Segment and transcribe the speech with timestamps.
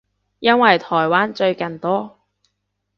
[0.39, 2.17] 因為台灣最近多